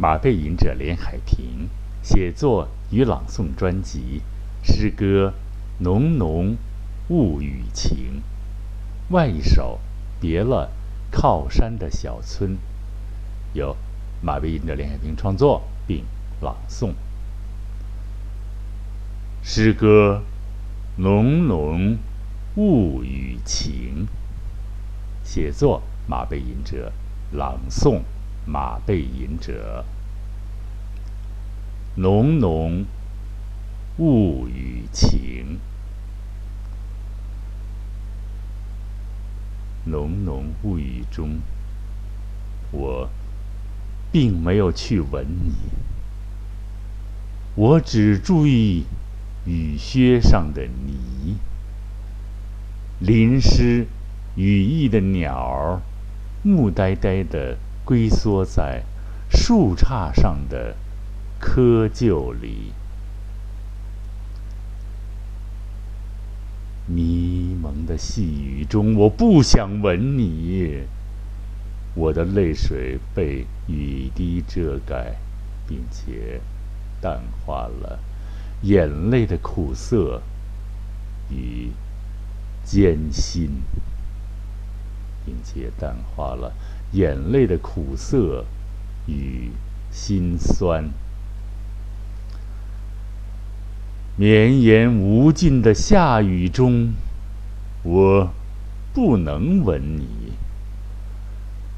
[0.00, 1.68] 马背吟者连海平
[2.02, 4.22] 写作与朗诵专辑
[4.62, 5.34] 诗歌
[5.84, 6.56] 《浓浓
[7.10, 8.22] 雾雨情》，
[9.12, 9.78] 外一首
[10.22, 10.72] 《别了
[11.10, 12.52] 靠山的小村》，
[13.52, 13.76] 由
[14.22, 16.02] 马背吟者连海平创作并
[16.40, 16.94] 朗诵。
[19.42, 20.22] 诗歌
[21.02, 21.98] 《浓浓
[22.56, 24.06] 雾雨情》，
[25.22, 26.90] 写作马背吟者，
[27.32, 28.00] 朗诵。
[28.46, 29.84] 马背吟者，
[31.96, 32.84] 浓浓
[33.98, 35.58] 雾雨情，
[39.84, 41.40] 浓浓雾雨中，
[42.72, 43.08] 我
[44.10, 45.52] 并没有去吻你，
[47.54, 48.84] 我只注意
[49.44, 51.36] 雨靴上的泥，
[52.98, 53.86] 淋湿
[54.34, 55.80] 羽翼的鸟儿，
[56.42, 57.56] 木呆呆的。
[57.84, 58.82] 龟缩在
[59.30, 60.76] 树杈上的
[61.40, 62.72] 窠臼里，
[66.86, 70.84] 迷蒙的细雨中，我不想吻你。
[71.94, 75.16] 我的泪水被雨滴遮盖，
[75.66, 76.40] 并且
[77.00, 77.98] 淡化了
[78.62, 80.22] 眼泪的苦涩
[81.30, 81.72] 与
[82.64, 83.50] 艰辛，
[85.24, 86.52] 并且淡化了。
[86.92, 88.44] 眼泪的苦涩
[89.06, 89.50] 与
[89.92, 90.90] 心酸，
[94.16, 96.92] 绵延无尽的下雨中，
[97.84, 98.30] 我
[98.92, 100.32] 不能吻你。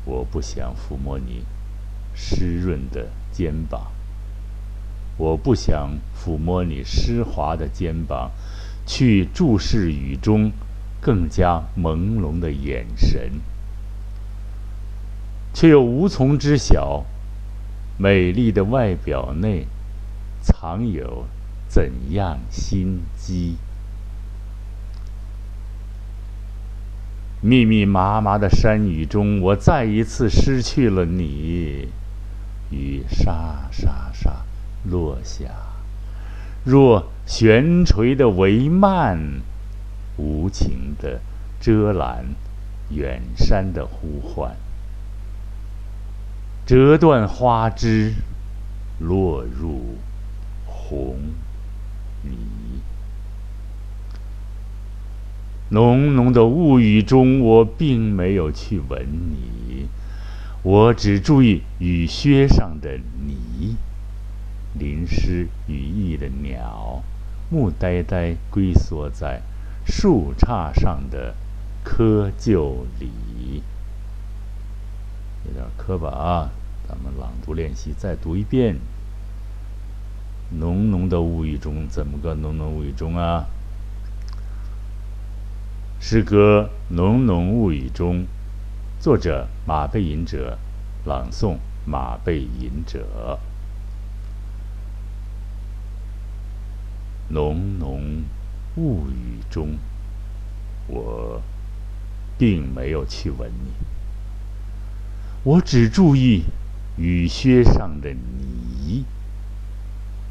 [0.05, 1.45] 我不想抚摸你
[2.15, 3.93] 湿润的肩膀，
[5.17, 8.33] 我不想抚摸你湿滑的肩膀，
[8.87, 10.51] 去注视雨中
[11.01, 13.31] 更加朦胧的眼神。
[15.55, 17.05] 却又无从知晓，
[17.99, 19.67] 美丽的外表内
[20.41, 21.27] 藏有
[21.69, 23.57] 怎样心机？
[27.41, 31.89] 密密麻麻的山雨中，我再一次失去了你。
[32.71, 34.45] 雨沙沙沙
[34.85, 35.45] 落下，
[36.65, 39.43] 若悬垂的帷幔，
[40.17, 41.21] 无情的
[41.61, 42.25] 遮拦
[42.91, 44.57] 远山的呼唤。
[46.65, 48.15] 折断花枝，
[49.01, 49.97] 落入
[50.65, 51.17] 红
[52.23, 52.31] 泥。
[55.71, 59.89] 浓浓的雾雨中，我并没有去吻你，
[60.63, 63.77] 我只注意雨靴上的泥，
[64.79, 67.03] 淋湿羽翼的鸟，
[67.51, 69.43] 木呆呆龟缩在
[69.85, 71.35] 树杈上的
[71.85, 73.63] 窠臼里。
[75.47, 76.51] 有点磕巴啊。
[76.89, 78.77] 咱们朗读练习，再读一遍。
[80.59, 83.47] 浓浓的雾雨中，怎么个浓浓雾雨中啊？
[85.99, 88.17] 诗歌《浓浓雾雨中》，
[89.01, 90.59] 作者马背吟者，
[91.07, 93.39] 朗诵马背吟者。
[97.29, 98.25] 浓浓
[98.77, 99.79] 雾雨中，
[100.89, 101.41] 我
[102.37, 103.71] 并没有去吻你，
[105.45, 106.45] 我只注意。
[106.99, 109.05] 雨靴上的泥，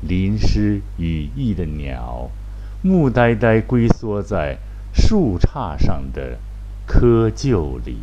[0.01, 2.29] 淋湿羽翼的鸟，
[2.83, 4.59] 木呆呆龟缩在
[4.93, 6.37] 树杈上的
[6.87, 7.97] 窠臼里。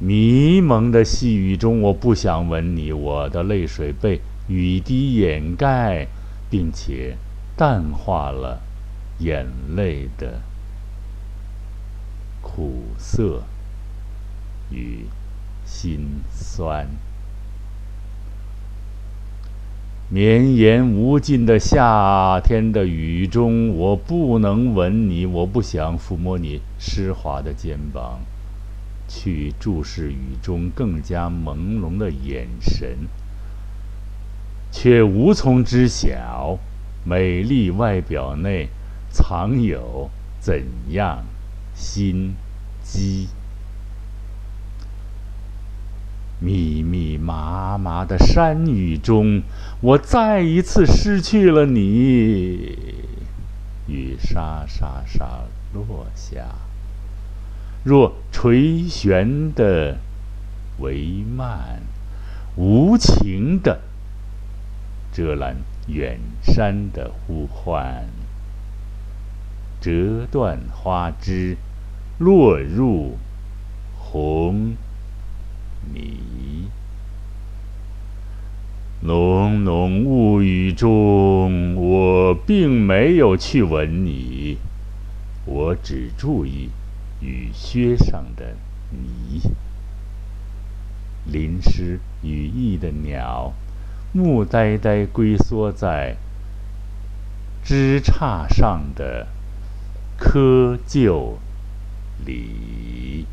[0.00, 6.08] 迷蒙的细雨中，我不想吻你，我的泪水被雨滴掩盖，
[6.50, 7.16] 并且
[7.56, 8.60] 淡化了
[9.20, 9.46] 眼
[9.76, 10.40] 泪的
[12.42, 13.44] 苦涩。
[14.72, 15.06] 与
[15.64, 16.00] 心
[16.32, 16.88] 酸，
[20.08, 28.20] 绵延无尽的夏天的雨中，我不能吻你，我不想抚摸你湿滑的肩膀，
[29.08, 33.08] 去注视雨中更加朦胧的眼神，
[34.70, 36.58] 却无从知晓
[37.04, 38.68] 美丽外表内
[39.10, 40.10] 藏有
[40.40, 41.24] 怎样
[41.74, 42.34] 心
[42.82, 43.28] 机。
[46.42, 49.42] 密密麻麻的山雨中，
[49.80, 52.76] 我再一次失去了你。
[53.86, 56.48] 雨沙沙沙落下，
[57.84, 59.98] 若垂悬的
[60.80, 61.80] 帷幔，
[62.56, 63.80] 无情的
[65.12, 65.56] 遮拦
[65.86, 68.08] 远山的呼唤，
[69.80, 71.56] 折断花枝，
[72.18, 73.16] 落入
[73.96, 74.74] 红。
[75.92, 76.68] 你。
[79.04, 84.58] 浓浓雾雨中，我并没有去吻你，
[85.44, 86.70] 我只注意
[87.20, 88.54] 雨靴上的
[88.90, 89.40] 泥。
[91.24, 93.52] 淋湿羽翼的鸟，
[94.12, 96.16] 木呆呆龟缩在
[97.64, 99.26] 枝杈上的
[100.16, 101.34] 窠臼
[102.24, 103.26] 里。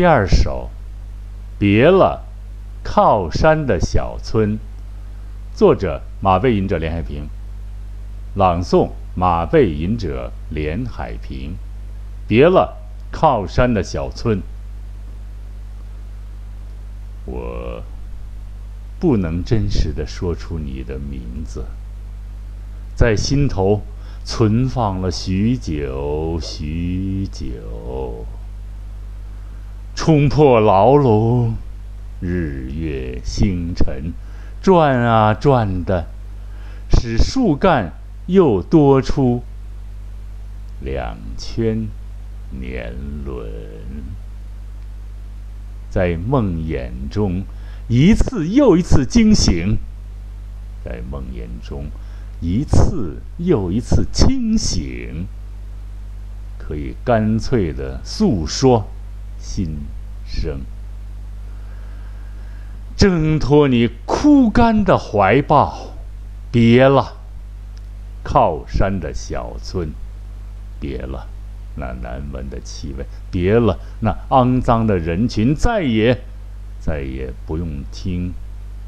[0.00, 0.70] 第二首，
[1.58, 2.24] 别了。
[2.82, 4.58] 靠山的小村，
[5.54, 7.28] 作者马背吟者连海平，
[8.34, 11.54] 朗诵马背吟者连海平。
[12.26, 12.78] 别了，
[13.12, 14.40] 靠山的小村，
[17.26, 17.82] 我
[18.98, 21.66] 不能真实的说出你的名字，
[22.96, 23.82] 在心头
[24.24, 28.24] 存放了许久许久，
[30.02, 31.54] 冲破牢笼。
[32.20, 34.14] 日月星辰，
[34.62, 36.06] 转啊转的，
[36.88, 37.92] 使树干
[38.24, 39.42] 又多出
[40.80, 41.86] 两圈
[42.58, 42.94] 年
[43.26, 43.46] 轮。
[45.90, 47.42] 在梦魇中，
[47.86, 49.76] 一次又一次惊醒；
[50.82, 51.84] 在梦魇中，
[52.40, 55.26] 一次又一次清醒。
[56.56, 58.88] 可以干脆的诉说
[59.40, 59.78] 心
[60.24, 60.60] 声。
[62.96, 65.94] 挣脱你枯干的怀抱，
[66.52, 67.16] 别了，
[68.22, 69.88] 靠山的小村，
[70.78, 71.26] 别了，
[71.76, 76.20] 那难闻的气味，别了，那肮脏的人群，再也，
[76.78, 78.34] 再也不用听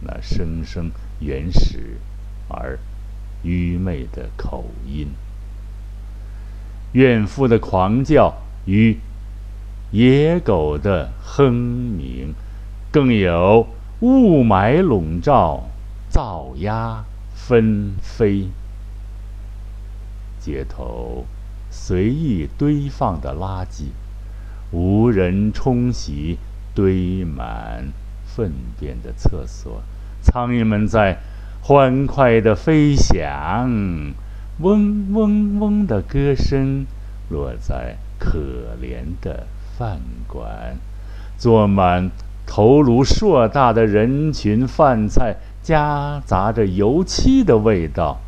[0.00, 0.90] 那声声
[1.20, 1.96] 原始
[2.48, 2.78] 而
[3.42, 5.08] 愚昧的口音，
[6.92, 8.34] 怨妇的狂叫
[8.66, 8.98] 与
[9.92, 12.34] 野狗的哼鸣，
[12.90, 13.66] 更有。
[14.00, 15.68] 雾霾笼罩，
[16.10, 17.04] 噪鸦
[17.34, 18.48] 纷飞。
[20.40, 21.24] 街头
[21.70, 23.90] 随意堆放的垃圾，
[24.72, 26.38] 无人冲洗，
[26.74, 27.92] 堆满
[28.26, 28.50] 粪
[28.80, 29.82] 便的厕所。
[30.20, 31.18] 苍蝇们在
[31.60, 33.70] 欢快的飞翔，
[34.58, 36.86] 嗡嗡嗡的歌声
[37.28, 38.40] 落在可
[38.82, 39.46] 怜的
[39.76, 40.76] 饭馆，
[41.38, 42.10] 坐满。
[42.44, 48.20] 头颅硕大的人群，饭菜夹杂着油漆的味道，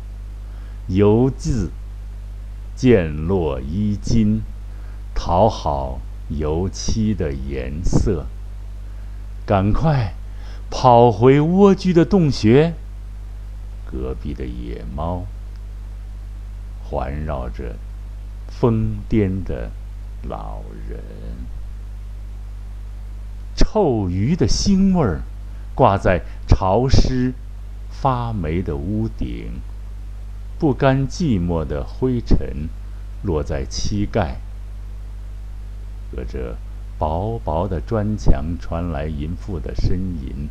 [0.87, 1.69] 油渍
[2.75, 4.41] 溅落衣襟，
[5.13, 5.99] 讨好
[6.29, 8.25] 油漆的颜色。
[9.45, 10.15] 赶快
[10.71, 12.73] 跑回蜗居的洞穴。
[13.85, 15.25] 隔壁的野猫
[16.83, 17.75] 环绕着
[18.47, 19.69] 疯癫的
[20.27, 20.99] 老人。
[23.55, 25.21] 臭鱼的腥味儿，
[25.73, 27.33] 挂在潮湿、
[27.89, 29.61] 发霉的屋顶；
[30.59, 32.69] 不甘寂寞的灰尘，
[33.23, 34.37] 落在膝盖。
[36.11, 36.57] 隔着
[36.97, 40.49] 薄薄的砖墙传来淫妇的呻吟，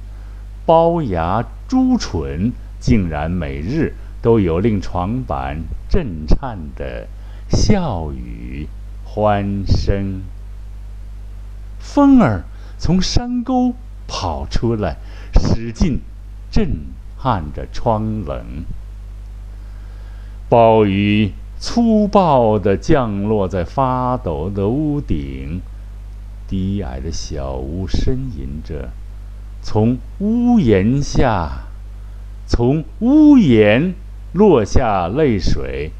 [0.66, 7.06] 龅牙猪唇竟然每日都有令床板震颤的
[7.48, 8.68] 笑语、
[9.14, 10.22] 欢声。
[11.78, 12.42] 风儿。
[12.76, 13.72] 从山沟
[14.08, 14.96] 跑出来，
[15.32, 16.00] 使劲
[16.50, 16.68] 震
[17.16, 18.64] 撼着窗棱。
[20.50, 25.62] 暴雨粗暴地降落在发抖的屋顶，
[26.48, 28.90] 低矮的小屋呻吟着，
[29.62, 31.62] 从屋檐下，
[32.46, 33.94] 从屋檐
[34.32, 35.92] 落下泪水，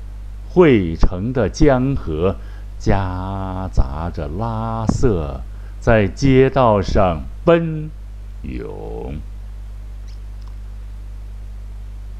[0.50, 2.36] 汇成的江河
[2.78, 5.40] 夹杂着拉色。
[5.80, 7.90] 在街道上奔
[8.40, 9.16] 涌，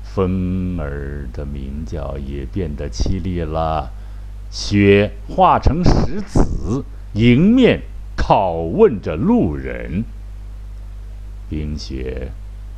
[0.03, 3.91] 风儿的鸣叫也变得凄厉了。
[4.51, 6.85] 雪化成石子，
[7.15, 7.81] 迎面
[8.19, 10.05] 拷问着路人。
[11.49, 12.33] 冰雪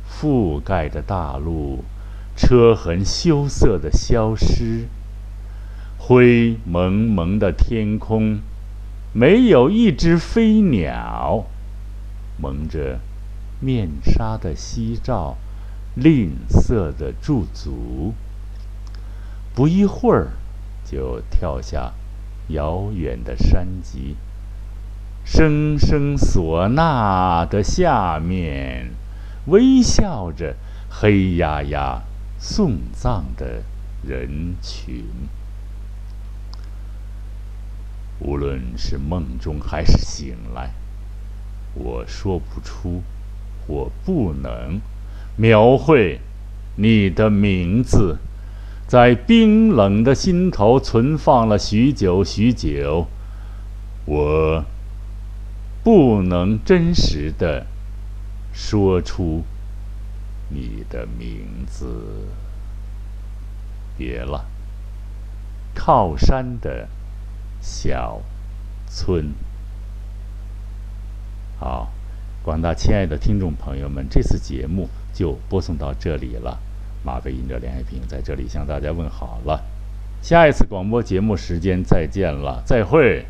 [0.09, 1.83] 覆盖着大路，
[2.37, 4.87] 车痕羞涩的消失。
[5.97, 8.39] 灰蒙蒙的天空。
[9.13, 11.45] 没有一只飞鸟，
[12.39, 12.99] 蒙着
[13.59, 15.37] 面纱的夕照，
[15.95, 18.13] 吝啬的驻足。
[19.55, 20.33] 不一会儿，
[20.85, 21.93] 就跳下
[22.49, 24.15] 遥远的山脊。
[25.25, 28.91] 声声唢呐的下面，
[29.47, 30.55] 微笑着
[30.89, 32.03] 黑压压
[32.37, 33.63] 送葬的
[34.03, 35.03] 人群。
[38.19, 40.71] 无论是梦中还是醒来，
[41.73, 43.03] 我说不出
[43.67, 44.81] 我不能
[45.35, 46.19] 描绘
[46.77, 48.17] 你的名字，
[48.87, 53.07] 在冰冷的心头存放了许久许久。
[54.05, 54.63] 我
[55.83, 57.67] 不能真实的
[58.53, 59.43] 说出
[60.49, 61.85] 你的名字。
[63.97, 64.45] 别了，
[65.75, 66.87] 靠山的
[67.61, 68.21] 小
[68.87, 69.33] 村。
[71.59, 71.89] 好，
[72.43, 76.59] 广大亲爱的听众朋友们，这次节目就播送到这里了。
[77.03, 79.63] 马飞尹哲连爱平在这里向大家问好了，
[80.21, 83.25] 下一次广播节目时间再见了，再会。